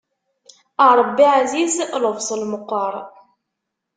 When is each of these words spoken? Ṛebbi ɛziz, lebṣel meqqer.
Ṛebbi 0.97 1.25
ɛziz, 1.39 1.75
lebṣel 2.03 2.41
meqqer. 2.51 2.93